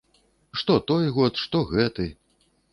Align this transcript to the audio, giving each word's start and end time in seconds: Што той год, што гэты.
Што 0.61 0.77
той 0.93 1.05
год, 1.19 1.33
што 1.45 1.63
гэты. 1.77 2.11